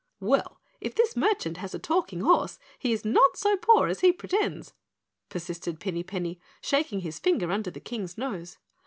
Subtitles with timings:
[0.19, 4.11] "Well, if this merchant has a talking horse, he is not so poor as he
[4.11, 4.73] pretends,"
[5.29, 8.57] persisted Pinny Penny, shaking his finger under the King's nose.